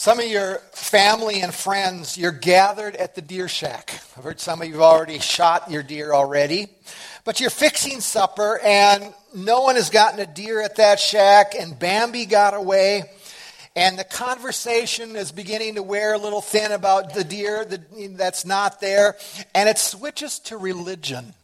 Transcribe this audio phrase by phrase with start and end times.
[0.00, 4.00] Some of your family and friends, you're gathered at the deer shack.
[4.16, 6.68] I've heard some of you have already shot your deer already.
[7.26, 11.78] But you're fixing supper, and no one has gotten a deer at that shack, and
[11.78, 13.10] Bambi got away.
[13.76, 18.80] And the conversation is beginning to wear a little thin about the deer that's not
[18.80, 19.16] there.
[19.54, 21.34] And it switches to religion.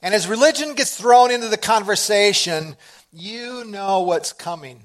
[0.00, 2.76] And as religion gets thrown into the conversation,
[3.12, 4.80] you know what's coming.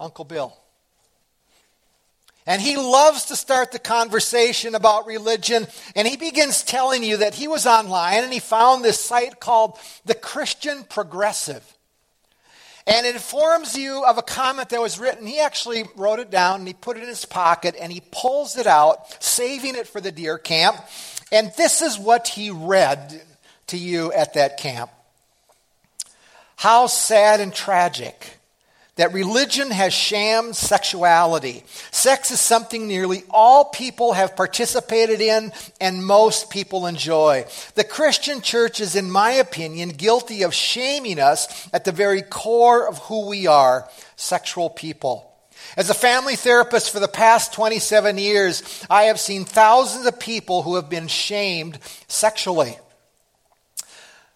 [0.00, 0.56] Uncle Bill.
[2.48, 5.66] And he loves to start the conversation about religion.
[5.94, 9.78] And he begins telling you that he was online and he found this site called
[10.06, 11.76] The Christian Progressive.
[12.86, 15.26] And it informs you of a comment that was written.
[15.26, 18.56] He actually wrote it down and he put it in his pocket and he pulls
[18.56, 20.78] it out, saving it for the deer camp.
[21.30, 23.20] And this is what he read
[23.66, 24.90] to you at that camp.
[26.56, 28.37] How sad and tragic
[28.98, 31.62] that religion has sham sexuality.
[31.92, 37.46] Sex is something nearly all people have participated in and most people enjoy.
[37.76, 42.88] The Christian church is, in my opinion, guilty of shaming us at the very core
[42.88, 45.32] of who we are sexual people.
[45.76, 50.62] As a family therapist for the past 27 years, I have seen thousands of people
[50.62, 52.76] who have been shamed sexually.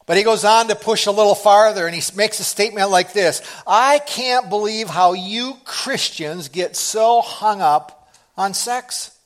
[0.07, 3.13] But he goes on to push a little farther and he makes a statement like
[3.13, 9.17] this I can't believe how you Christians get so hung up on sex.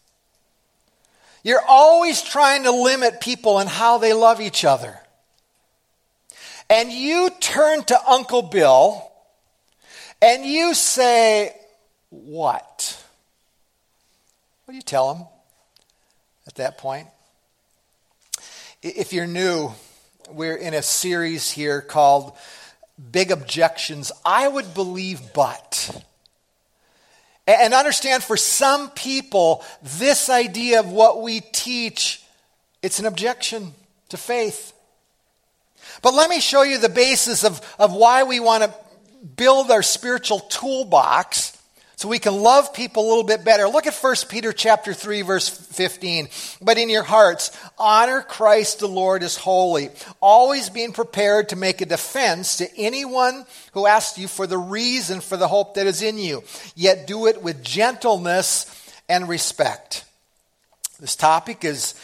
[1.43, 4.99] You're always trying to limit people and how they love each other.
[6.69, 9.11] And you turn to Uncle Bill
[10.21, 11.55] and you say,
[12.11, 13.03] What?
[14.65, 15.27] What do you tell him
[16.49, 17.07] at that point?
[18.83, 19.73] If you're new,
[20.31, 22.37] we're in a series here called
[23.13, 24.11] Big Objections.
[24.25, 26.03] I would believe, but.
[27.47, 32.23] And understand for some people, this idea of what we teach,
[32.83, 33.73] it's an objection
[34.09, 34.73] to faith.
[36.03, 38.75] But let me show you the basis of, of why we want to
[39.37, 41.56] build our spiritual toolbox
[41.97, 43.67] so we can love people a little bit better.
[43.69, 46.29] Look at 1 Peter chapter 3 verse 15.
[46.61, 49.89] But in your hearts, honor Christ the Lord as holy,
[50.21, 55.23] always being prepared to make a defense to anyone who asks you for the reason
[55.23, 56.45] for the hope that is in you.
[56.75, 58.67] Yet do it with gentleness
[59.09, 60.05] and respect.
[61.01, 61.95] This topic is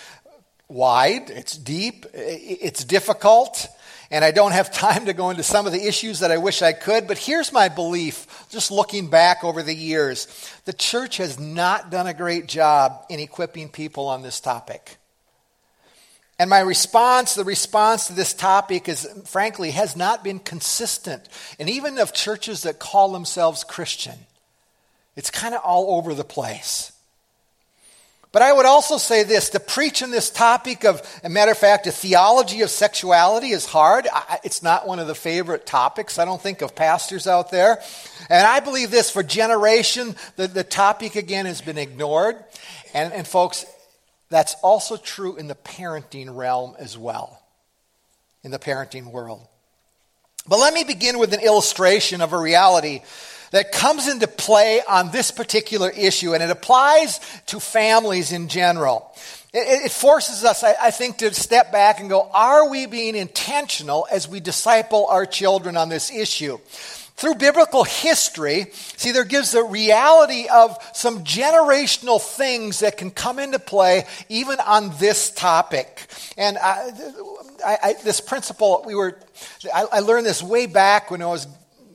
[0.68, 3.68] wide, it's deep, it's difficult.
[4.12, 6.62] And I don't have time to go into some of the issues that I wish
[6.62, 10.28] I could, but here's my belief, just looking back over the years.
[10.66, 14.98] The church has not done a great job in equipping people on this topic.
[16.38, 21.28] And my response, the response to this topic is, frankly, has not been consistent.
[21.58, 24.18] And even of churches that call themselves Christian,
[25.16, 26.91] it's kind of all over the place.
[28.32, 31.86] But I would also say this to preach this topic of, a matter of fact,
[31.86, 34.08] a theology of sexuality is hard.
[34.42, 37.78] it's not one of the favorite topics, I don't think, of pastors out there.
[38.30, 42.42] And I believe this for generation, the, the topic again has been ignored.
[42.94, 43.66] And, and folks,
[44.30, 47.38] that's also true in the parenting realm as well,
[48.42, 49.46] in the parenting world.
[50.48, 53.02] But let me begin with an illustration of a reality
[53.52, 59.14] that comes into play on this particular issue, and it applies to families in general.
[59.54, 64.06] It, forces us, I, I think, to step back and go, are we being intentional
[64.10, 66.58] as we disciple our children on this issue?
[67.14, 73.38] through biblical history, see, there gives the reality of some generational things that can come
[73.38, 76.06] into play even on this topic.
[76.36, 76.90] And uh,
[77.64, 79.20] I, I, this principle, we were,
[79.72, 81.46] I, learned this way back when I was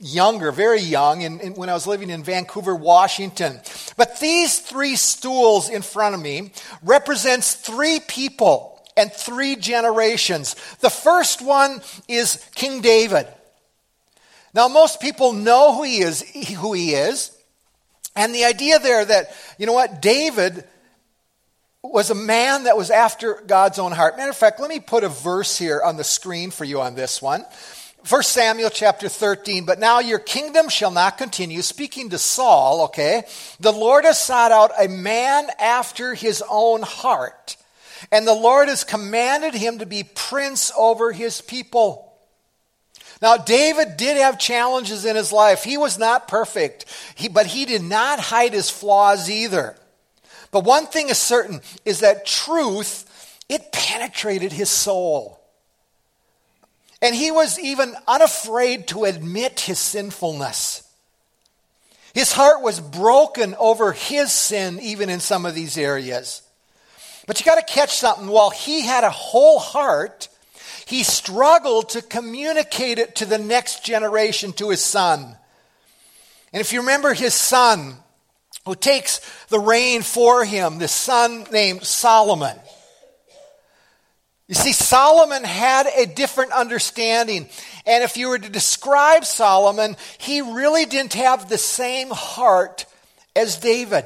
[0.02, 3.60] younger, very young, in, in, when I was living in Vancouver, Washington.
[3.96, 6.52] But these three stools in front of me
[6.84, 10.56] represents three people and three generations.
[10.80, 13.28] The first one is King David.
[14.54, 16.22] Now, most people know who he is,
[16.56, 17.32] who he is.
[18.16, 20.64] And the idea there that, you know what, David
[21.84, 24.18] was a man that was after God's own heart.
[24.18, 26.96] Matter of fact, let me put a verse here on the screen for you on
[26.96, 27.46] this one.
[28.10, 31.62] 1 Samuel chapter 13, but now your kingdom shall not continue.
[31.62, 33.24] Speaking to Saul, okay,
[33.60, 37.58] the Lord has sought out a man after his own heart,
[38.10, 42.14] and the Lord has commanded him to be prince over his people.
[43.22, 45.66] Now, David did have challenges in his life.
[45.66, 49.76] He was not perfect, he, but he did not hide his flaws either.
[50.52, 53.04] But one thing is certain is that truth,
[53.50, 55.37] it penetrated his soul.
[57.02, 60.84] And he was even unafraid to admit his sinfulness.
[62.14, 66.42] His heart was broken over his sin, even in some of these areas.
[67.28, 68.28] But you got to catch something.
[68.28, 70.28] While he had a whole heart,
[70.88, 75.36] he struggled to communicate it to the next generation, to his son.
[76.54, 77.98] And if you remember his son,
[78.66, 82.58] who takes the reign for him, this son named Solomon.
[84.48, 87.50] You see, Solomon had a different understanding.
[87.86, 92.86] And if you were to describe Solomon, he really didn't have the same heart
[93.36, 94.06] as David.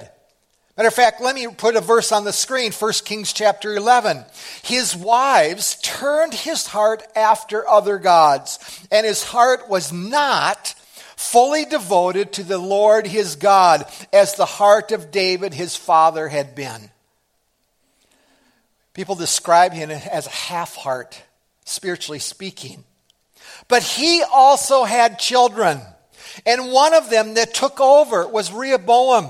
[0.78, 4.26] Matter of fact, let me put a verse on the screen 1 Kings chapter 11.
[4.64, 8.58] His wives turned his heart after other gods,
[8.92, 10.74] and his heart was not
[11.16, 16.56] fully devoted to the Lord his God as the heart of David his father had
[16.56, 16.90] been.
[18.94, 21.22] People describe him as a half heart,
[21.66, 22.84] spiritually speaking.
[23.68, 25.82] But he also had children,
[26.46, 29.30] and one of them that took over was Rehoboam.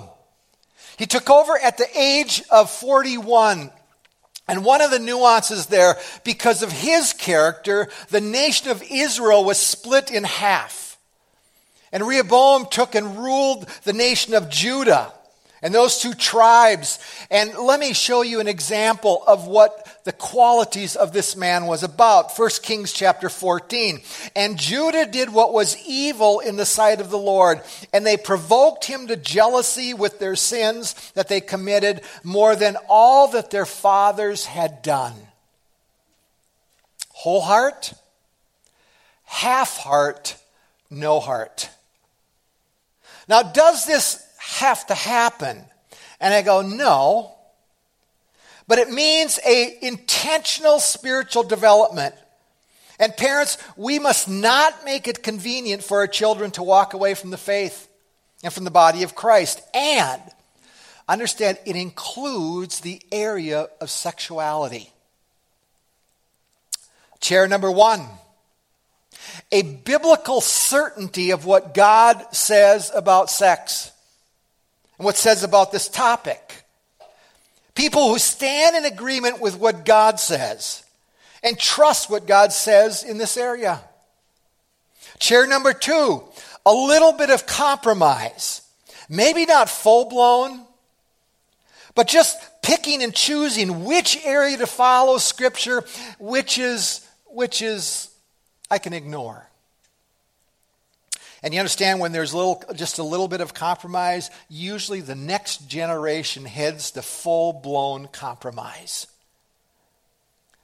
[0.97, 3.71] He took over at the age of 41.
[4.47, 9.57] And one of the nuances there, because of his character, the nation of Israel was
[9.57, 10.97] split in half.
[11.91, 15.13] And Rehoboam took and ruled the nation of Judah
[15.61, 16.99] and those two tribes.
[17.29, 21.83] And let me show you an example of what the qualities of this man was
[21.83, 22.37] about.
[22.37, 24.01] 1 Kings chapter 14.
[24.35, 27.61] And Judah did what was evil in the sight of the Lord,
[27.93, 33.27] and they provoked him to jealousy with their sins that they committed more than all
[33.29, 35.13] that their fathers had done.
[37.09, 37.93] Whole heart,
[39.25, 40.37] half heart,
[40.89, 41.69] no heart.
[43.27, 45.63] Now, does this have to happen?
[46.19, 47.33] And I go, no.
[48.67, 52.15] But it means a intentional spiritual development.
[52.99, 57.31] And parents, we must not make it convenient for our children to walk away from
[57.31, 57.88] the faith
[58.43, 59.61] and from the body of Christ.
[59.73, 60.21] And
[61.07, 64.91] understand it includes the area of sexuality.
[67.19, 68.07] Chair number one
[69.51, 73.91] a biblical certainty of what God says about sex
[75.01, 76.63] and what says about this topic.
[77.74, 80.83] People who stand in agreement with what God says
[81.42, 83.81] and trust what God says in this area.
[85.18, 86.24] Chair number two,
[86.68, 88.62] a little bit of compromise.
[89.09, 90.68] Maybe not full blown,
[91.95, 95.83] but just picking and choosing which area to follow scripture,
[96.19, 98.12] which is, which is
[98.69, 99.50] I can ignore.
[101.43, 105.67] And you understand when there's little, just a little bit of compromise, usually the next
[105.67, 109.07] generation heads to full blown compromise.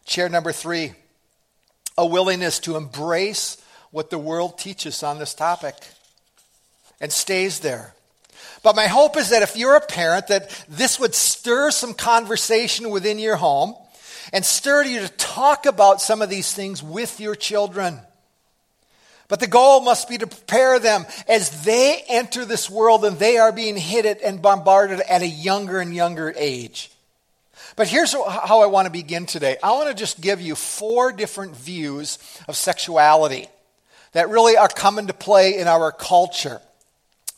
[0.06, 0.94] Chair number three
[1.98, 3.58] a willingness to embrace
[3.90, 5.74] what the world teaches on this topic
[7.02, 7.96] and stays there.
[8.62, 12.92] But my hope is that if you're a parent, that this would stir some conversation
[12.92, 13.76] within your home
[14.32, 18.00] and stir you to talk about some of these things with your children.
[19.28, 23.38] But the goal must be to prepare them as they enter this world and they
[23.38, 26.92] are being hit at and bombarded at a younger and younger age.
[27.76, 29.58] But here's how I want to begin today.
[29.62, 33.48] I want to just give you four different views of sexuality
[34.14, 36.62] that really are coming to play in our culture.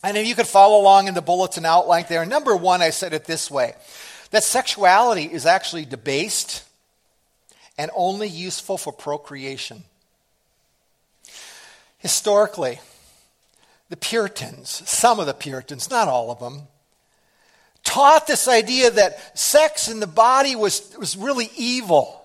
[0.02, 3.12] And if you could follow along in the bulletin outline there, number one, I said
[3.12, 3.74] it this way
[4.30, 6.64] that sexuality is actually debased
[7.76, 9.84] and only useful for procreation.
[12.00, 12.80] Historically,
[13.90, 16.62] the Puritans, some of the Puritans, not all of them,
[17.84, 22.16] taught this idea that sex in the body was, was really evil.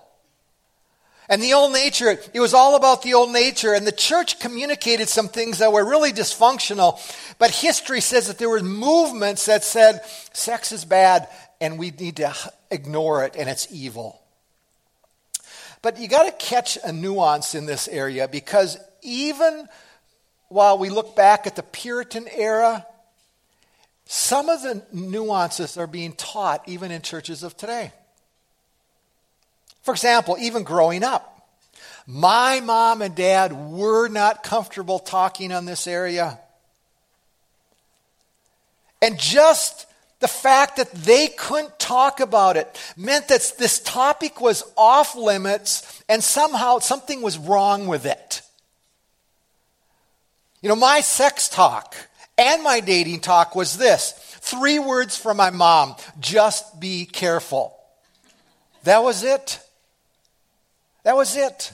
[1.28, 3.74] And the old nature, it was all about the old nature.
[3.74, 6.98] And the church communicated some things that were really dysfunctional.
[7.38, 10.00] But history says that there were movements that said
[10.32, 11.28] sex is bad
[11.60, 12.34] and we need to
[12.70, 14.20] ignore it and it's evil.
[15.82, 19.68] But you got to catch a nuance in this area because even
[20.48, 22.86] while we look back at the Puritan era,
[24.04, 27.92] some of the nuances are being taught even in churches of today.
[29.82, 31.32] For example, even growing up,
[32.06, 36.38] my mom and dad were not comfortable talking on this area.
[39.02, 39.86] And just
[40.20, 46.02] the fact that they couldn't talk about it meant that this topic was off limits
[46.08, 48.25] and somehow something was wrong with it.
[50.62, 51.94] You know, my sex talk
[52.38, 57.76] and my dating talk was this three words from my mom just be careful.
[58.84, 59.60] That was it.
[61.02, 61.72] That was it.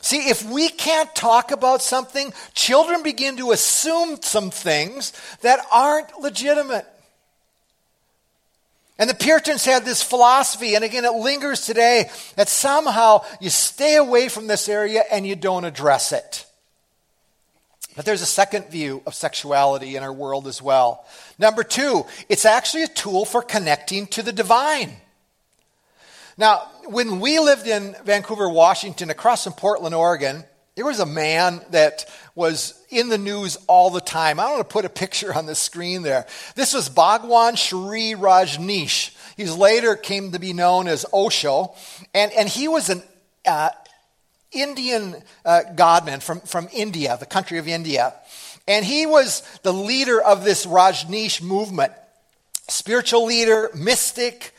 [0.00, 5.12] See, if we can't talk about something, children begin to assume some things
[5.42, 6.86] that aren't legitimate.
[8.98, 13.96] And the Puritans had this philosophy, and again, it lingers today, that somehow you stay
[13.96, 16.46] away from this area and you don't address it.
[18.00, 21.04] But there's a second view of sexuality in our world as well.
[21.38, 24.96] Number two, it's actually a tool for connecting to the divine.
[26.38, 30.44] Now, when we lived in Vancouver, Washington, across from Portland, Oregon,
[30.76, 34.40] there was a man that was in the news all the time.
[34.40, 36.24] I want to put a picture on the screen there.
[36.54, 39.14] This was Bhagwan Shree Rajneesh.
[39.36, 41.74] He later came to be known as Osho,
[42.14, 43.02] and, and he was an
[43.44, 43.68] uh,
[44.52, 48.14] Indian uh, godman from, from India, the country of India.
[48.66, 51.92] And he was the leader of this Rajneesh movement,
[52.68, 54.54] spiritual leader, mystic,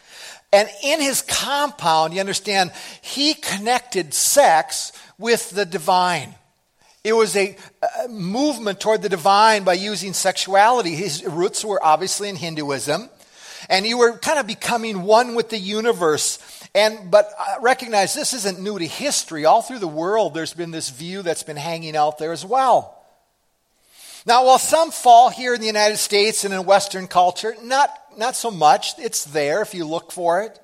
[0.54, 2.72] and in his compound, you understand,
[3.02, 6.36] he connected sex with the divine.
[7.04, 7.56] It was a,
[8.04, 10.96] a, movement toward the divine by using sexuality.
[10.96, 13.10] His roots were obviously in Hinduism.
[13.70, 16.40] And you were kind of becoming one with the universe.
[16.74, 19.46] And, but uh, recognize this isn't new to history.
[19.46, 22.98] All through the world, there's been this view that's been hanging out there as well.
[24.26, 28.36] Now, while some fall here in the United States and in Western culture, not not
[28.36, 28.94] so much.
[29.00, 30.60] It's there if you look for it.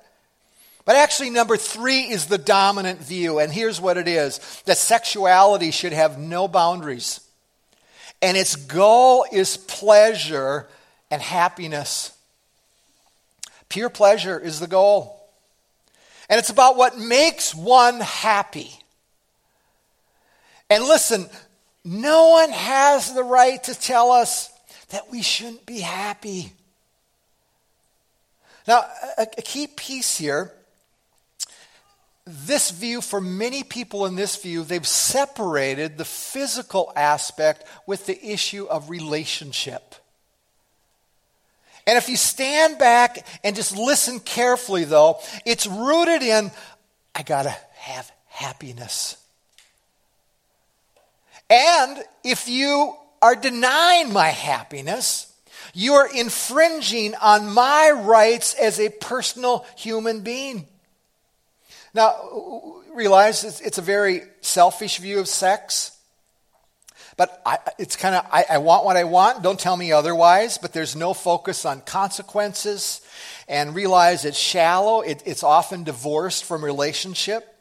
[0.84, 3.38] But actually, number three is the dominant view.
[3.38, 7.20] And here's what it is that sexuality should have no boundaries.
[8.22, 10.66] And its goal is pleasure
[11.10, 12.16] and happiness.
[13.68, 15.14] Pure pleasure is the goal.
[16.28, 18.70] And it's about what makes one happy.
[20.70, 21.26] And listen,
[21.84, 24.50] no one has the right to tell us
[24.90, 26.52] that we shouldn't be happy.
[28.66, 28.84] Now,
[29.16, 30.52] a, a key piece here
[32.30, 38.22] this view, for many people in this view, they've separated the physical aspect with the
[38.22, 39.94] issue of relationship.
[41.88, 46.50] And if you stand back and just listen carefully, though, it's rooted in
[47.14, 49.16] I got to have happiness.
[51.48, 55.32] And if you are denying my happiness,
[55.72, 60.66] you are infringing on my rights as a personal human being.
[61.94, 65.97] Now, realize it's, a very selfish view of sex.
[67.18, 70.56] But I, it's kind of, I, I want what I want, don't tell me otherwise,
[70.56, 73.02] but there's no focus on consequences.
[73.48, 77.56] And realize it's shallow, it, it's often divorced from relationship.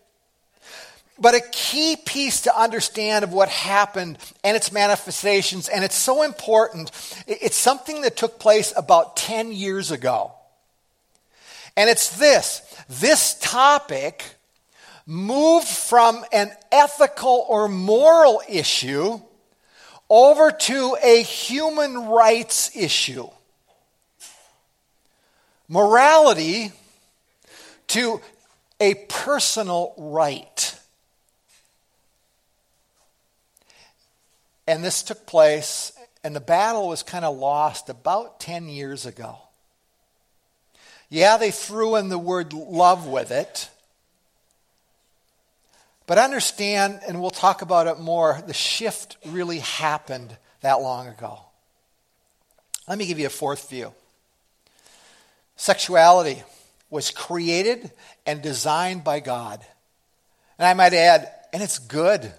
[1.19, 6.21] But a key piece to understand of what happened and its manifestations, and it's so
[6.21, 6.91] important,
[7.25, 10.33] it's something that took place about 10 years ago.
[11.75, 14.23] And it's this this topic
[15.07, 19.19] moved from an ethical or moral issue
[20.09, 23.29] over to a human rights issue.
[25.67, 26.71] Morality
[27.87, 28.21] to
[28.79, 30.79] a personal right.
[34.67, 39.37] And this took place, and the battle was kind of lost about 10 years ago.
[41.09, 43.69] Yeah, they threw in the word love with it.
[46.07, 51.39] But understand, and we'll talk about it more, the shift really happened that long ago.
[52.87, 53.93] Let me give you a fourth view.
[55.57, 56.41] Sexuality
[56.89, 57.91] was created
[58.25, 59.63] and designed by God.
[60.57, 62.31] And I might add, and it's good.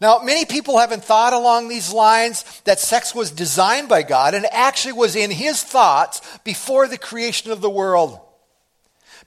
[0.00, 4.46] Now, many people haven't thought along these lines that sex was designed by God and
[4.50, 8.18] actually was in His thoughts before the creation of the world.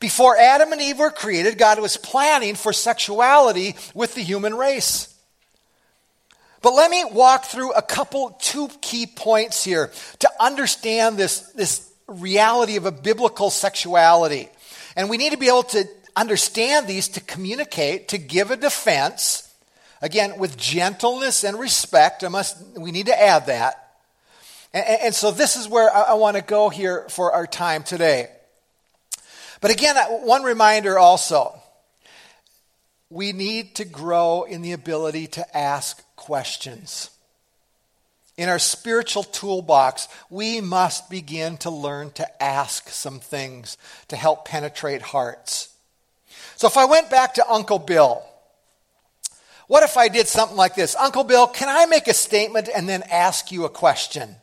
[0.01, 5.15] Before Adam and Eve were created, God was planning for sexuality with the human race.
[6.61, 11.89] But let me walk through a couple, two key points here to understand this, this
[12.07, 14.49] reality of a biblical sexuality.
[14.97, 19.47] And we need to be able to understand these to communicate, to give a defense
[20.01, 23.93] Again, with gentleness and respect, I must, we need to add that.
[24.73, 27.83] And, and so this is where I, I want to go here for our time
[27.83, 28.29] today.
[29.61, 31.61] But again, one reminder also
[33.09, 37.09] we need to grow in the ability to ask questions.
[38.37, 43.77] In our spiritual toolbox, we must begin to learn to ask some things
[44.07, 45.73] to help penetrate hearts.
[46.55, 48.23] So if I went back to Uncle Bill,
[49.67, 50.95] what if I did something like this?
[50.95, 54.37] Uncle Bill, can I make a statement and then ask you a question?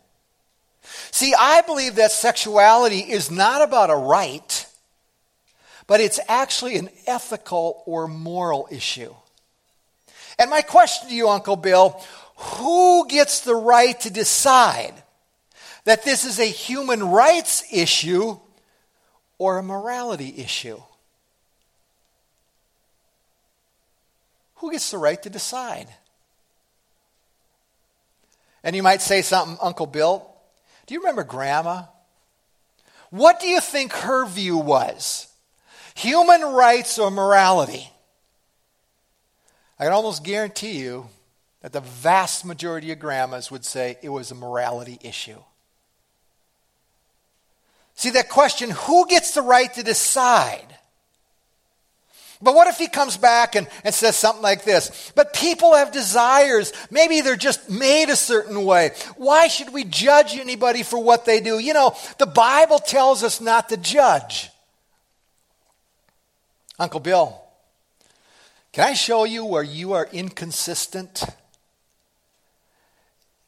[1.10, 4.66] See, I believe that sexuality is not about a right,
[5.88, 9.12] but it's actually an ethical or moral issue.
[10.38, 12.00] And my question to you, Uncle Bill
[12.38, 14.94] who gets the right to decide
[15.84, 18.38] that this is a human rights issue
[19.38, 20.80] or a morality issue?
[24.56, 25.88] Who gets the right to decide?
[28.62, 30.28] And you might say something, Uncle Bill,
[30.86, 31.84] do you remember Grandma?
[33.10, 35.27] What do you think her view was?
[35.98, 37.90] Human rights or morality?
[39.80, 41.08] I can almost guarantee you
[41.60, 45.40] that the vast majority of grandmas would say it was a morality issue.
[47.96, 50.68] See, that question who gets the right to decide?
[52.40, 55.10] But what if he comes back and, and says something like this?
[55.16, 56.72] But people have desires.
[56.92, 58.92] Maybe they're just made a certain way.
[59.16, 61.58] Why should we judge anybody for what they do?
[61.58, 64.50] You know, the Bible tells us not to judge.
[66.78, 67.40] Uncle Bill,
[68.72, 71.24] can I show you where you are inconsistent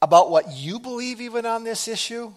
[0.02, 2.32] about what you believe, even on this issue?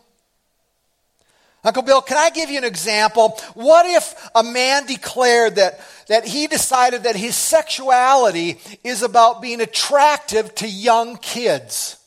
[1.63, 3.29] Uncle Bill, can I give you an example?
[3.53, 9.61] What if a man declared that, that he decided that his sexuality is about being
[9.61, 11.97] attractive to young kids?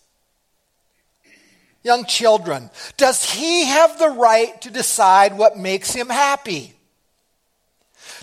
[1.83, 2.71] Young children.
[2.99, 6.76] Does he have the right to decide what makes him happy?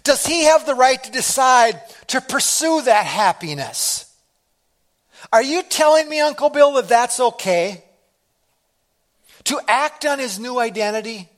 [0.03, 4.13] Does he have the right to decide to pursue that happiness?
[5.31, 7.83] Are you telling me, Uncle Bill, that that's okay?
[9.45, 11.29] To act on his new identity?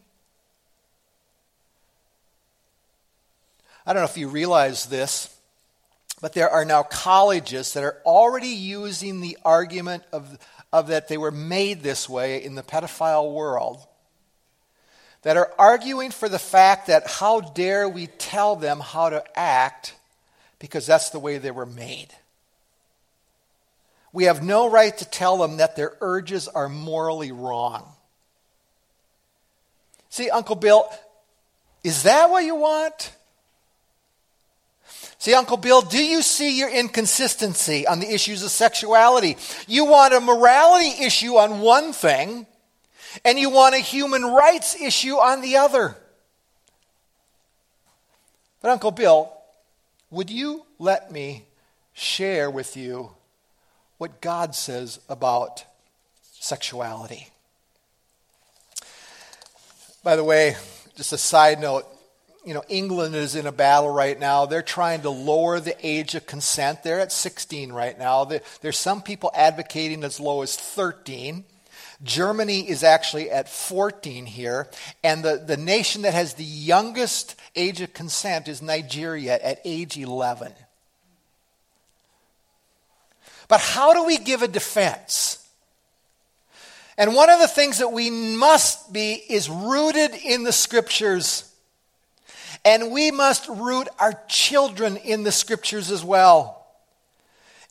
[3.85, 5.35] I don't know if you realize this,
[6.19, 10.39] but there are now colleges that are already using the argument of,
[10.73, 13.85] of that they were made this way in the pedophile world
[15.25, 19.95] that are arguing for the fact that how dare we tell them how to act
[20.59, 22.09] because that's the way they were made.
[24.13, 27.87] We have no right to tell them that their urges are morally wrong.
[30.09, 30.87] See, Uncle Bill,
[31.83, 33.11] is that what you want?
[35.17, 39.37] See, Uncle Bill, do you see your inconsistency on the issues of sexuality?
[39.67, 42.45] You want a morality issue on one thing,
[43.23, 45.95] and you want a human rights issue on the other.
[48.61, 49.31] But, Uncle Bill,
[50.09, 51.45] would you let me
[51.93, 53.11] share with you
[53.97, 55.63] what God says about
[56.21, 57.29] sexuality?
[60.03, 60.55] By the way,
[60.95, 61.85] just a side note,
[62.45, 64.45] you know, England is in a battle right now.
[64.45, 66.83] They're trying to lower the age of consent.
[66.83, 68.29] They're at 16 right now.
[68.61, 71.43] There's some people advocating as low as 13.
[72.03, 74.67] Germany is actually at 14 here,
[75.03, 79.97] and the, the nation that has the youngest age of consent is Nigeria at age
[79.97, 80.53] 11.
[83.47, 85.47] But how do we give a defense?
[86.97, 91.51] And one of the things that we must be is rooted in the scriptures.
[92.63, 96.64] And we must root our children in the scriptures as well.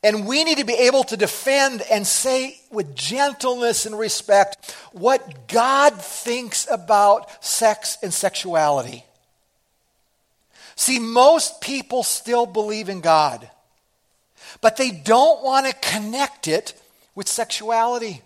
[0.05, 5.49] And we need to be able to defend and say with gentleness and respect what
[5.49, 9.03] God thinks about sex and sexuality.
[10.77, 13.51] See, most people still believe in God,
[14.61, 16.75] but they don't want to connect it
[17.15, 18.21] with sexuality.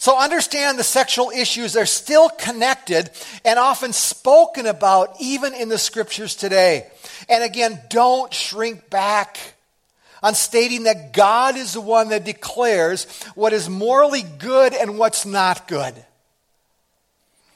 [0.00, 3.10] So understand the sexual issues are still connected
[3.44, 6.86] and often spoken about even in the scriptures today.
[7.28, 9.36] And again, don't shrink back
[10.22, 15.26] on stating that God is the one that declares what is morally good and what's
[15.26, 15.94] not good.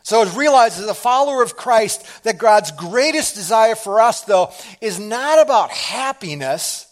[0.02, 4.52] So realize as a follower of Christ that God's greatest desire for us, though,
[4.82, 6.86] is not about happiness.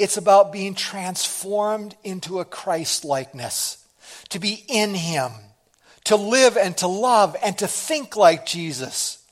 [0.00, 3.85] It's about being transformed into a Christ likeness,
[4.30, 5.32] to be in Him,
[6.04, 9.22] to live and to love and to think like Jesus.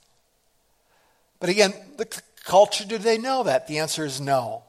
[1.39, 2.07] But again, the
[2.43, 3.67] culture, do they know that?
[3.67, 4.63] The answer is no.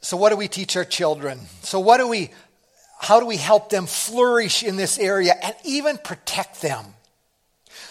[0.00, 1.40] So, what do we teach our children?
[1.62, 2.30] So, what do we,
[3.00, 6.84] how do we help them flourish in this area and even protect them?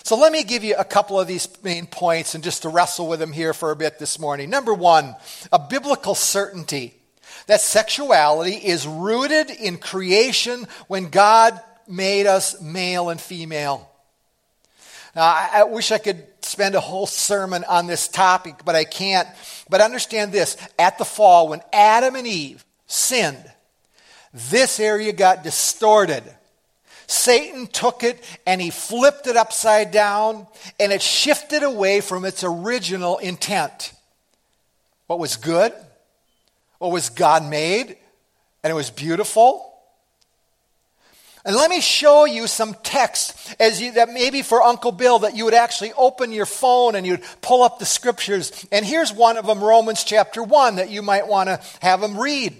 [0.03, 3.07] So, let me give you a couple of these main points and just to wrestle
[3.07, 4.49] with them here for a bit this morning.
[4.49, 5.15] Number one,
[5.51, 6.93] a biblical certainty
[7.47, 13.89] that sexuality is rooted in creation when God made us male and female.
[15.15, 18.83] Now, I, I wish I could spend a whole sermon on this topic, but I
[18.83, 19.27] can't.
[19.69, 23.43] But understand this at the fall, when Adam and Eve sinned,
[24.33, 26.23] this area got distorted.
[27.05, 30.47] Satan took it and he flipped it upside down
[30.79, 33.93] and it shifted away from its original intent.
[35.07, 35.73] What was good,
[36.83, 37.95] what was God made,
[38.61, 39.73] and it was beautiful.
[41.45, 45.33] And let me show you some text as you, that maybe for Uncle Bill that
[45.33, 48.65] you would actually open your phone and you'd pull up the scriptures.
[48.69, 52.19] And here's one of them, Romans chapter 1, that you might want to have him
[52.19, 52.53] read.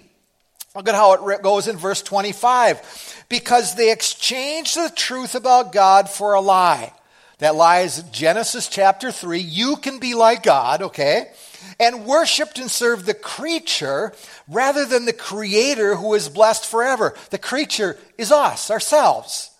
[0.74, 3.26] Look at how it goes in verse 25.
[3.28, 6.94] Because they exchanged the truth about God for a lie.
[7.40, 9.38] That lie is Genesis chapter 3.
[9.38, 11.30] You can be like God, okay?
[11.78, 14.12] And worshiped and served the creature
[14.48, 17.14] rather than the creator who is blessed forever.
[17.30, 19.50] The creature is us, ourselves.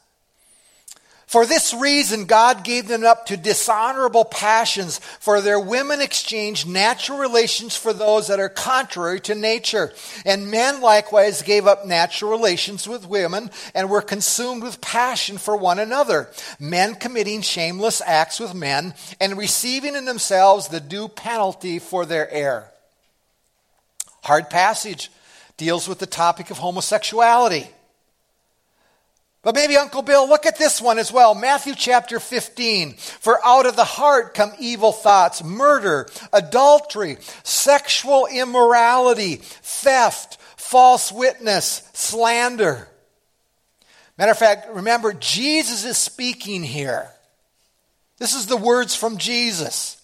[1.35, 7.19] For this reason, God gave them up to dishonorable passions, for their women exchanged natural
[7.19, 9.93] relations for those that are contrary to nature.
[10.25, 15.57] And men likewise gave up natural relations with women and were consumed with passion for
[15.57, 16.29] one another,
[16.61, 22.31] men committing shameless acts with men and receiving in themselves the due penalty for their
[22.31, 22.71] error.
[24.23, 25.11] Hard passage
[25.57, 27.67] deals with the topic of homosexuality.
[29.45, 31.35] But maybe Uncle Bill, look at this one as well.
[31.35, 32.95] Matthew chapter 15.
[32.95, 41.89] For out of the heart come evil thoughts, murder, adultery, sexual immorality, theft, false witness,
[41.93, 42.89] slander.
[44.17, 47.11] Matter of fact, remember, Jesus is speaking here.
[48.19, 50.01] This is the words from Jesus.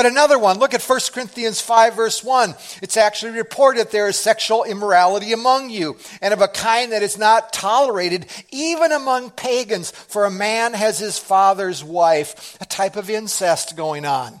[0.00, 2.54] But another one, look at 1 Corinthians 5, verse 1.
[2.80, 7.18] It's actually reported there is sexual immorality among you, and of a kind that is
[7.18, 13.10] not tolerated even among pagans, for a man has his father's wife, a type of
[13.10, 14.40] incest going on.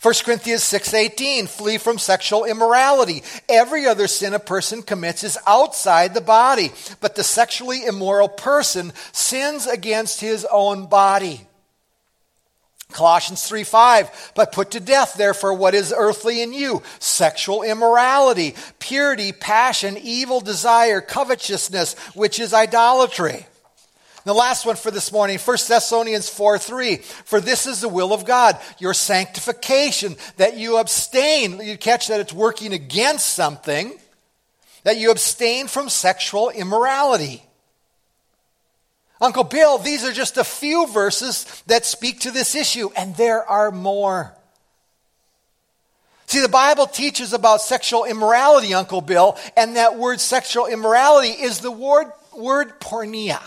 [0.00, 3.22] 1 Corinthians 6:18 flee from sexual immorality.
[3.48, 8.92] Every other sin a person commits is outside the body, but the sexually immoral person
[9.12, 11.46] sins against his own body.
[12.92, 18.54] Colossians 3 5, but put to death, therefore, what is earthly in you sexual immorality,
[18.78, 23.46] purity, passion, evil desire, covetousness, which is idolatry.
[24.24, 26.96] The last one for this morning, 1 Thessalonians 4 3.
[26.96, 31.60] For this is the will of God, your sanctification, that you abstain.
[31.60, 33.98] You catch that it's working against something,
[34.84, 37.42] that you abstain from sexual immorality.
[39.22, 43.48] Uncle Bill, these are just a few verses that speak to this issue, and there
[43.48, 44.34] are more.
[46.26, 51.60] See, the Bible teaches about sexual immorality, Uncle Bill, and that word sexual immorality is
[51.60, 53.40] the word, word porneia.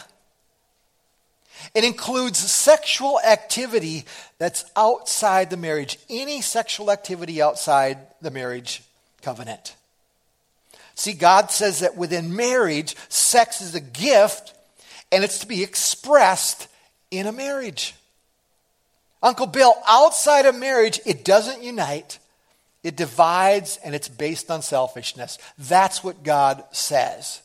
[1.73, 4.05] It includes sexual activity
[4.38, 8.81] that's outside the marriage, any sexual activity outside the marriage
[9.21, 9.75] covenant.
[10.93, 14.53] See, God says that within marriage, sex is a gift
[15.12, 16.68] and it's to be expressed
[17.12, 17.96] in a marriage.
[19.22, 22.20] Uncle Bill, outside of marriage, it doesn't unite,
[22.84, 25.39] it divides, and it's based on selfishness.
[25.58, 27.41] That's what God says.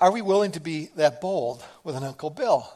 [0.00, 2.68] Are we willing to be that bold with an Uncle Bill?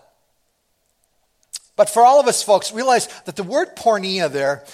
[1.75, 4.65] But for all of us folks, realize that the word porneia there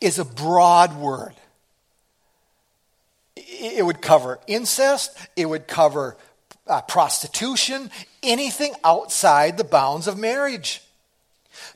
[0.00, 1.34] is a broad word.
[3.36, 6.16] It would cover incest, it would cover
[6.66, 7.90] uh, prostitution,
[8.22, 10.82] anything outside the bounds of marriage.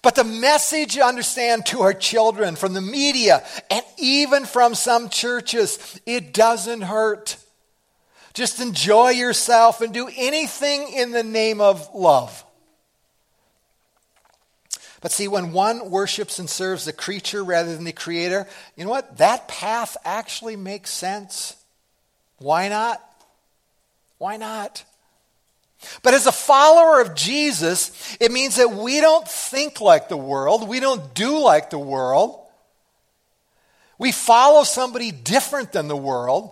[0.02, 5.08] But the message, you understand, to our children from the media and even from some
[5.08, 7.36] churches, it doesn't hurt.
[8.34, 12.44] Just enjoy yourself and do anything in the name of love.
[15.00, 18.46] But see, when one worships and serves the creature rather than the creator,
[18.76, 19.18] you know what?
[19.18, 21.56] That path actually makes sense.
[22.38, 23.02] Why not?
[24.18, 24.84] Why not?
[26.02, 30.68] But as a follower of Jesus, it means that we don't think like the world,
[30.68, 32.40] we don't do like the world.
[33.98, 36.50] We follow somebody different than the world.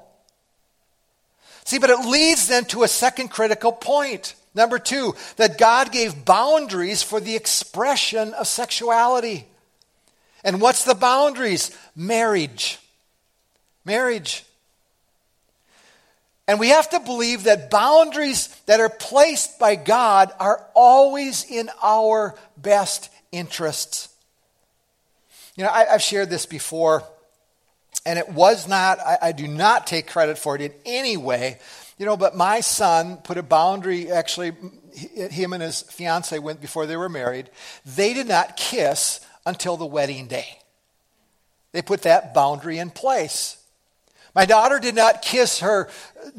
[1.65, 4.35] See, but it leads then to a second critical point.
[4.55, 9.47] Number two, that God gave boundaries for the expression of sexuality.
[10.45, 11.77] And what's the boundaries?
[11.97, 12.79] Marriage.
[13.85, 14.45] Marriage.
[16.47, 21.71] And we have to believe that boundaries that are placed by God are always in
[21.83, 24.11] our best interests.
[25.57, 27.03] You know, I, have shared this before,
[28.05, 31.59] and it was not, I, I do not take credit for it in any way.
[31.97, 34.53] You know, but my son put a boundary, actually,
[34.95, 37.51] him and his fiance went before they were married.
[37.87, 40.59] They did not kiss until the wedding day.
[41.73, 43.64] They put that boundary in place.
[44.35, 45.89] My daughter did not kiss her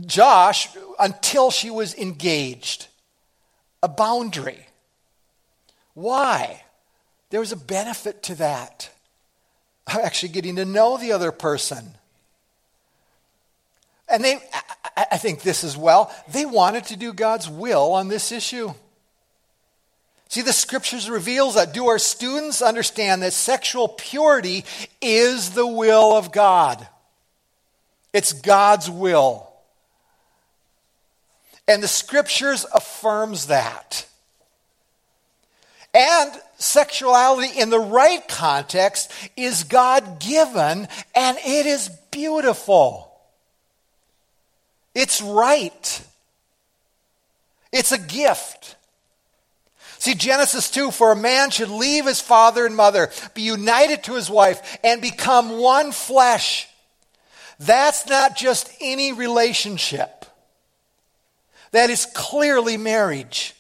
[0.05, 2.88] Josh until she was engaged.
[3.81, 4.67] A boundary.
[5.93, 6.63] Why?
[7.29, 8.89] There was a benefit to that.
[9.88, 11.95] Actually, getting to know the other person.
[14.10, 14.38] And they,
[14.95, 18.73] I think this as well, they wanted to do God's will on this issue.
[20.27, 21.73] See, the scriptures reveals that.
[21.73, 24.65] Do our students understand that sexual purity
[25.01, 26.88] is the will of God?
[28.15, 29.45] It's God's will.
[31.67, 34.08] And the scriptures affirms that.
[35.93, 43.12] And sexuality in the right context is God given and it is beautiful.
[44.93, 46.01] It's right.
[47.73, 48.78] It's a gift.
[49.99, 54.13] See, Genesis 2 for a man should leave his father and mother, be united to
[54.13, 56.69] his wife, and become one flesh.
[57.60, 60.26] That's not just any relationship,
[61.72, 63.56] that is clearly marriage.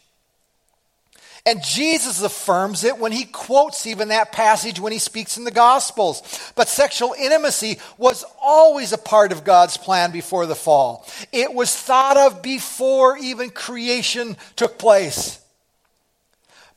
[1.47, 5.51] And Jesus affirms it when he quotes even that passage when he speaks in the
[5.51, 6.23] Gospels.
[6.55, 11.05] But sexual intimacy was always a part of God's plan before the fall.
[11.31, 15.39] It was thought of before even creation took place.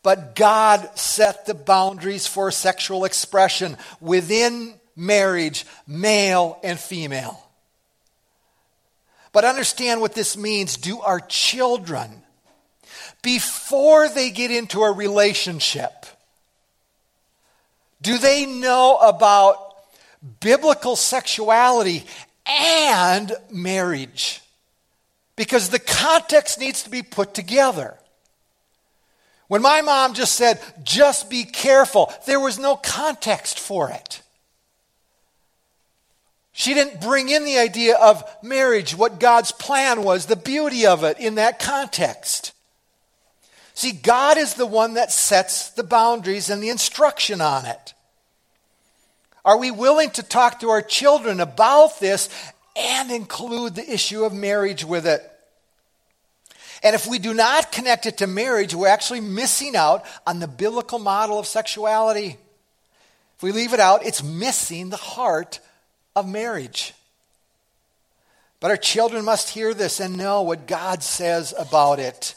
[0.02, 7.42] But God set the boundaries for sexual expression within marriage, male and female.
[9.32, 10.76] But understand what this means.
[10.76, 12.10] Do our children
[13.22, 16.06] before they get into a relationship,
[18.00, 19.74] do they know about
[20.40, 22.04] biblical sexuality
[22.46, 24.40] and marriage?
[25.36, 27.96] Because the context needs to be put together.
[29.48, 34.20] When my mom just said, just be careful, there was no context for it.
[36.58, 41.04] She didn't bring in the idea of marriage, what God's plan was, the beauty of
[41.04, 42.52] it in that context.
[43.74, 47.94] See, God is the one that sets the boundaries and the instruction on it.
[49.44, 52.28] Are we willing to talk to our children about this
[52.74, 55.22] and include the issue of marriage with it?
[56.82, 60.48] And if we do not connect it to marriage, we're actually missing out on the
[60.48, 62.36] biblical model of sexuality.
[63.36, 65.60] If we leave it out, it's missing the heart
[66.18, 66.94] of marriage.
[68.60, 72.34] But our children must hear this and know what God says about it.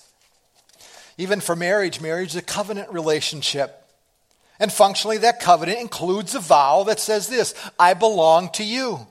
[1.17, 3.77] Even for marriage, marriage is a covenant relationship.
[4.59, 9.07] And functionally, that covenant includes a vow that says this I belong to you.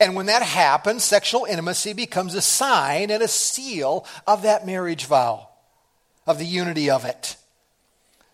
[0.00, 5.04] And when that happens, sexual intimacy becomes a sign and a seal of that marriage
[5.04, 5.48] vow,
[6.26, 7.36] of the unity of it.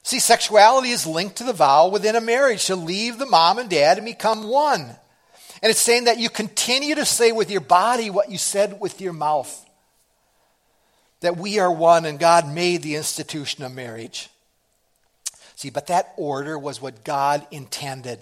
[0.05, 3.68] See, sexuality is linked to the vow within a marriage to leave the mom and
[3.68, 4.96] dad and become one.
[5.62, 9.01] And it's saying that you continue to say with your body what you said with
[9.01, 9.66] your mouth
[11.21, 14.29] that we are one and God made the institution of marriage.
[15.57, 18.21] See, but that order was what God intended.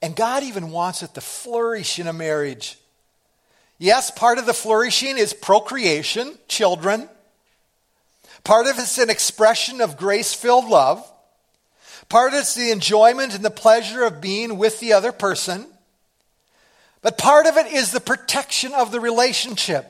[0.00, 2.78] And God even wants it to flourish in a marriage.
[3.78, 7.08] Yes, part of the flourishing is procreation, children.
[8.44, 11.08] Part of it's an expression of grace filled love.
[12.08, 15.66] Part of it's the enjoyment and the pleasure of being with the other person.
[17.06, 19.86] But part of it is the protection of the relationship.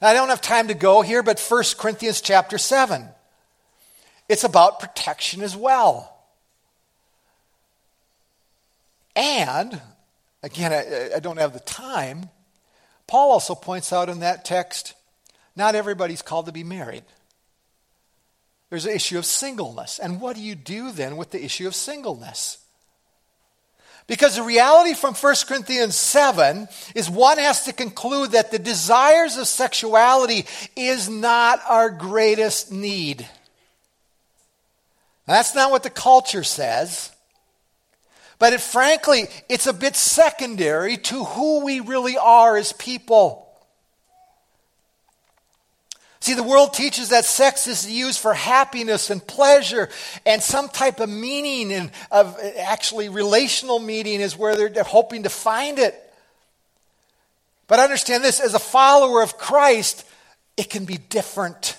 [0.00, 3.04] Now, I don't have time to go here, but 1 Corinthians chapter 7.
[4.28, 6.16] It's about protection as well.
[9.16, 9.82] And,
[10.44, 12.30] again, I, I, don't have the time.
[13.08, 14.94] Paul also points out in that text
[15.56, 17.02] not everybody's called to be married.
[18.68, 19.98] There's an issue of singleness.
[19.98, 22.58] And what do you do then with the issue of singleness?
[24.10, 29.36] Because the reality from 1 Corinthians 7 is one has to conclude that the desires
[29.36, 33.24] of sexuality is not our greatest need.
[35.28, 37.12] That's not what the culture says.
[38.40, 43.48] But it, frankly, it's a bit secondary to who we really are as people.
[46.20, 49.88] See, the world teaches that sex is used for happiness and pleasure,
[50.26, 55.30] and some type of meaning and of actually relational meaning is where they're, hoping to
[55.30, 55.94] find it.
[57.68, 60.04] But understand this as a follower of Christ,
[60.58, 61.78] it can be different.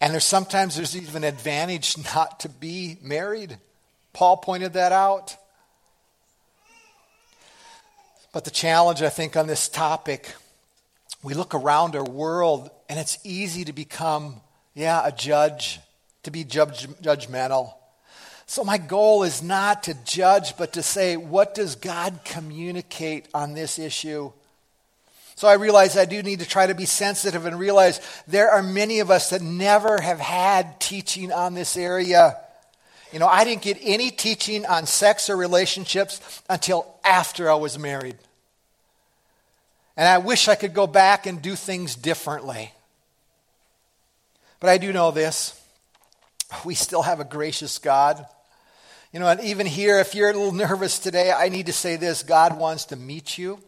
[0.00, 3.58] And there's sometimes there's even advantage not to be married.
[4.12, 5.36] Paul pointed that out.
[8.32, 10.32] But the challenge, I think, on this topic
[11.22, 14.40] we look around our world and it's easy to become,
[14.74, 15.80] yeah, a judge,
[16.22, 17.74] to be judge, judgmental.
[18.46, 23.54] So, my goal is not to judge, but to say, what does God communicate on
[23.54, 24.30] this issue?
[25.36, 28.62] So I realize I do need to try to be sensitive and realize there are
[28.62, 32.38] many of us that never have had teaching on this area.
[33.12, 37.78] You know, I didn't get any teaching on sex or relationships until after I was
[37.78, 38.16] married.
[39.96, 42.72] And I wish I could go back and do things differently.
[44.60, 45.60] But I do know this
[46.64, 48.24] we still have a gracious God.
[49.12, 51.96] You know, and even here, if you're a little nervous today, I need to say
[51.96, 53.58] this God wants to meet you.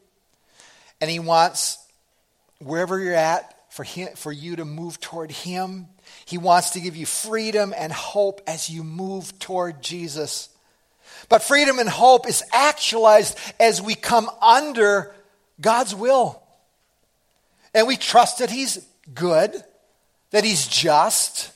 [1.01, 1.79] And He wants,
[2.59, 5.87] wherever you're at, for, him, for you to move toward Him.
[6.25, 10.49] He wants to give you freedom and hope as you move toward Jesus.
[11.29, 15.15] But freedom and hope is actualized as we come under
[15.61, 16.43] God's will.
[17.75, 19.55] And we trust that He's good,
[20.31, 21.53] that He's just,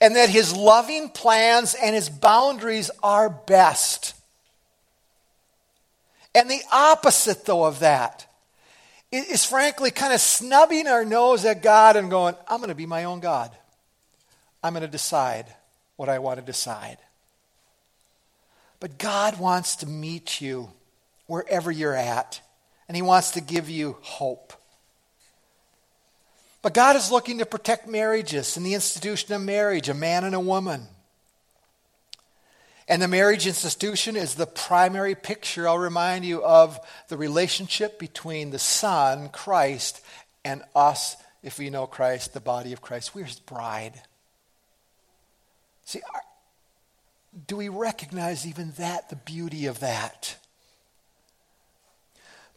[0.00, 4.14] and that His loving plans and His boundaries are best.
[6.34, 8.26] And the opposite, though, of that
[9.10, 12.86] is frankly kind of snubbing our nose at God and going, I'm going to be
[12.86, 13.50] my own God.
[14.62, 15.46] I'm going to decide
[15.96, 16.98] what I want to decide.
[18.78, 20.70] But God wants to meet you
[21.26, 22.40] wherever you're at,
[22.90, 24.52] and He wants to give you hope.
[26.60, 30.34] But God is looking to protect marriages and the institution of marriage, a man and
[30.34, 30.88] a woman.
[32.88, 38.50] And the marriage institution is the primary picture, I'll remind you, of the relationship between
[38.50, 40.00] the Son, Christ,
[40.44, 43.14] and us, if we know Christ, the body of Christ.
[43.14, 44.02] We're his bride.
[45.84, 46.00] See,
[47.46, 50.34] do we recognize even that, the beauty of that?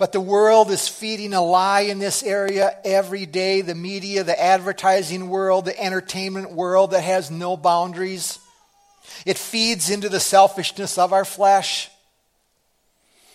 [0.04, 3.62] But the world is feeding a lie in this area every day.
[3.62, 8.38] The media, the advertising world, the entertainment world that has no boundaries.
[9.26, 11.90] It feeds into the selfishness of our flesh.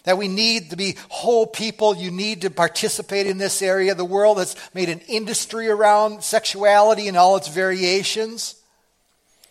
[0.04, 1.96] That we need to be whole people.
[1.96, 3.94] You need to participate in this area.
[3.94, 8.56] The world has made an industry around sexuality and all its variations.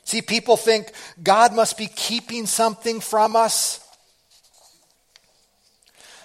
[0.03, 0.91] See, people think
[1.23, 3.83] God must be keeping something from us.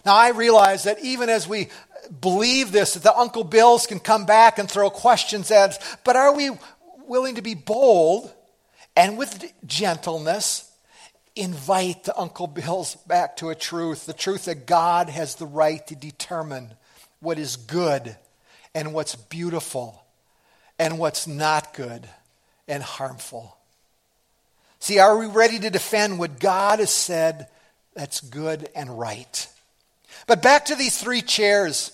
[0.05, 1.69] Now, I realize that even as we
[2.21, 6.17] believe this, that the Uncle Bills can come back and throw questions at us, but
[6.17, 6.51] are we
[7.07, 8.33] willing to be bold
[8.97, 10.71] and with gentleness,
[11.35, 15.87] invite the Uncle Bills back to a truth the truth that God has the right
[15.87, 16.75] to determine
[17.21, 18.17] what is good
[18.75, 20.05] and what's beautiful
[20.79, 22.09] and what's not good
[22.69, 23.57] and harmful.
[24.79, 27.47] See, are we ready to defend what God has said
[27.95, 29.47] that's good and right?
[30.27, 31.93] But back to these three chairs.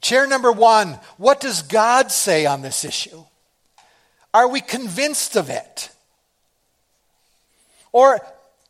[0.00, 3.24] Chair number one what does God say on this issue?
[4.32, 5.90] Are we convinced of it?
[7.92, 8.20] Or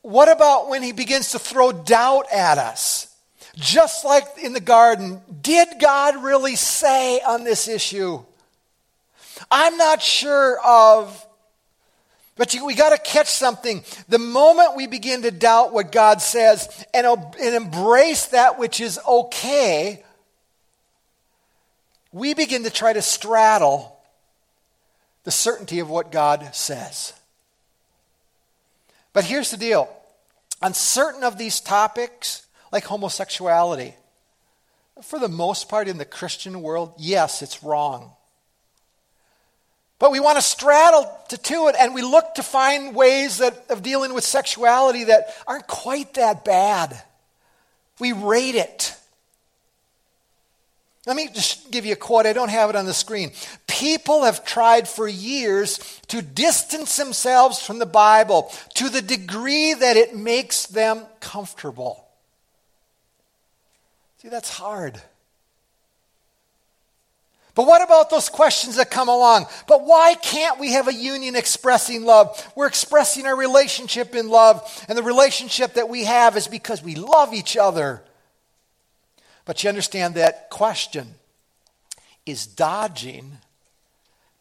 [0.02, 3.14] what about when he begins to throw doubt at us?
[3.56, 8.22] Just like in the garden, did God really say on this issue?
[9.50, 11.26] I'm not sure of,
[12.38, 13.82] but you, we got to catch something.
[14.08, 18.98] The moment we begin to doubt what God says and, and embrace that which is
[19.06, 20.04] okay,
[22.12, 23.98] we begin to try to straddle
[25.24, 27.12] the certainty of what God says.
[29.12, 29.92] But here's the deal
[30.62, 33.94] on certain of these topics, like homosexuality,
[35.02, 38.12] for the most part in the Christian world, yes, it's wrong.
[39.98, 43.66] But we want to straddle to, to it, and we look to find ways that,
[43.68, 47.00] of dealing with sexuality that aren't quite that bad.
[47.98, 48.94] We rate it.
[51.06, 52.26] Let me just give you a quote.
[52.26, 53.32] I don't have it on the screen.
[53.66, 59.96] People have tried for years to distance themselves from the Bible to the degree that
[59.96, 62.04] it makes them comfortable.
[64.18, 65.00] See, that's hard.
[67.58, 69.46] But what about those questions that come along?
[69.66, 72.52] But why can't we have a union expressing love?
[72.54, 76.94] We're expressing our relationship in love, and the relationship that we have is because we
[76.94, 78.00] love each other.
[79.44, 81.16] But you understand that question
[82.24, 83.38] is dodging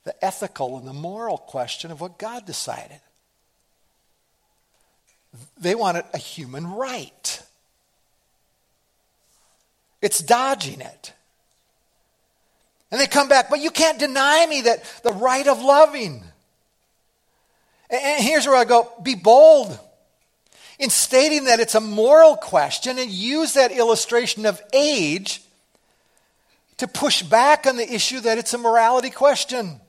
[0.03, 2.99] the ethical and the moral question of what God decided.
[5.59, 7.41] They wanted a human right.
[10.03, 11.13] It's dodging it.
[12.91, 16.23] And they come back, but you can't deny me that the right of loving.
[17.89, 19.77] And here's where I go be bold
[20.79, 25.41] in stating that it's a moral question and use that illustration of age
[26.77, 29.81] to push back on the issue that it's a morality question.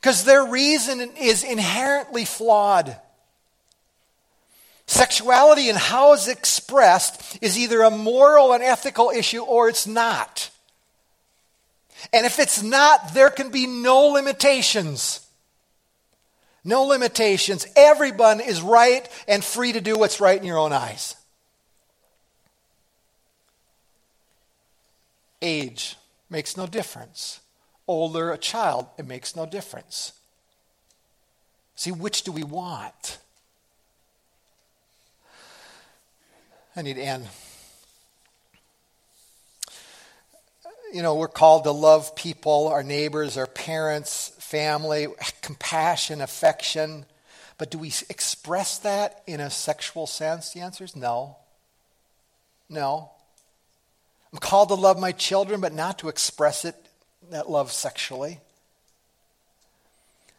[0.00, 2.96] Because their reason is inherently flawed.
[4.86, 10.50] Sexuality and how it's expressed is either a moral and ethical issue or it's not.
[12.12, 15.26] And if it's not, there can be no limitations.
[16.64, 17.66] No limitations.
[17.76, 21.16] Everyone is right and free to do what's right in your own eyes.
[25.42, 25.96] Age
[26.28, 27.40] makes no difference.
[27.88, 30.12] Older, a child, it makes no difference.
[31.74, 33.18] See, which do we want?
[36.76, 37.26] I need to end.
[40.92, 45.06] You know, we're called to love people, our neighbors, our parents, family,
[45.40, 47.06] compassion, affection.
[47.58, 50.52] But do we express that in a sexual sense?
[50.52, 51.36] The answer is no.
[52.68, 53.10] No.
[54.32, 56.74] I'm called to love my children, but not to express it,
[57.30, 58.40] that love sexually.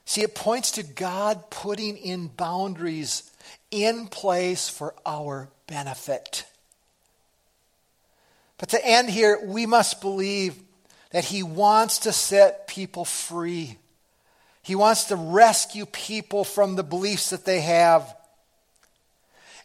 [0.06, 3.32] See, it points to God putting in boundaries
[3.70, 6.46] in place for our benefit.
[8.62, 10.56] But to end here, we must believe
[11.10, 13.78] that He wants to set people free.
[14.62, 18.16] He wants to rescue people from the beliefs that they have.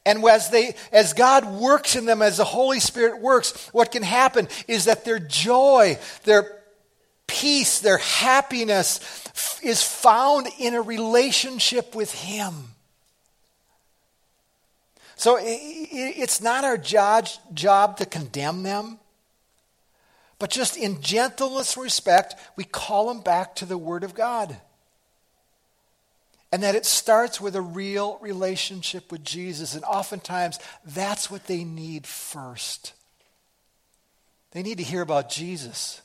[0.06, 4.02] And as, they, as God works in them, as the Holy Spirit works, what can
[4.02, 6.62] happen is that their joy, their
[7.26, 12.75] peace, their happiness is found in a relationship with Him.
[15.16, 18.98] So it's not our job, to condemn them,
[20.38, 24.58] but just in gentleness respect, we call them back to the Word of God.
[26.52, 29.74] And that it starts with a real relationship with Jesus.
[29.74, 32.92] And oftentimes, that's what they need first.
[34.52, 36.02] They need to hear about Jesus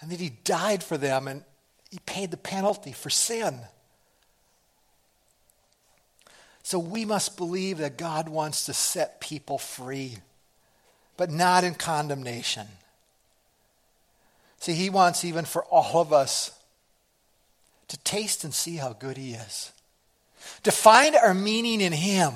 [0.00, 1.44] and that He died for them and
[1.90, 3.60] He paid the penalty for sin.
[6.70, 10.18] So we must believe that God wants to set people free,
[11.16, 12.64] but not in condemnation.
[14.60, 16.52] See, He wants even for all of us
[17.88, 19.72] to taste and see how good He is,
[20.62, 22.34] to find our meaning in Him.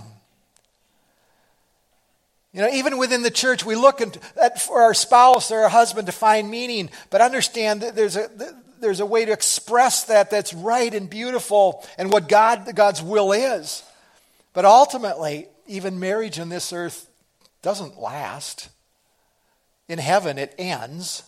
[2.53, 6.07] You know, even within the church, we look at, for our spouse or our husband
[6.07, 8.28] to find meaning, but understand that there's a,
[8.80, 13.30] there's a way to express that that's right and beautiful and what God, God's will
[13.30, 13.85] is.
[14.55, 17.09] But ultimately, even marriage on this earth
[17.61, 18.71] doesn't last.
[19.89, 21.25] In heaven, it ends.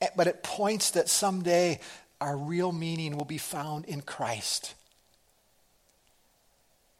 [0.00, 1.78] Eh, but it points that someday
[2.20, 4.74] our real meaning will be found in Christ.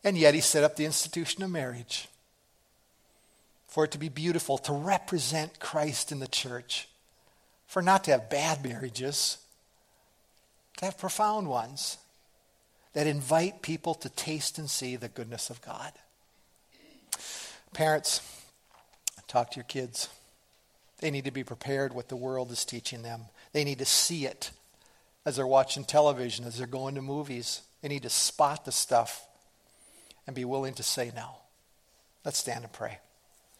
[0.05, 2.09] And yet, he set up the institution of marriage
[3.67, 6.89] for it to be beautiful, to represent Christ in the church,
[7.67, 9.39] for not to have bad marriages,
[10.79, 11.99] to have profound ones
[12.99, 15.92] that invite people to taste and see the goodness of God.
[17.72, 18.20] Parents,
[19.28, 20.09] talk to your kids.
[20.99, 23.26] They need to be prepared what the world is teaching them.
[23.53, 24.51] They need to see it
[25.24, 27.62] as they're watching television, as they're going to movies.
[27.82, 29.24] They need to spot the stuff
[30.26, 31.36] and be willing to say no.
[32.24, 32.99] Let's stand and pray.